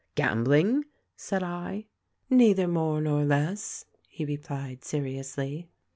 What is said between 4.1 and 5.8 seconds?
replied seriously.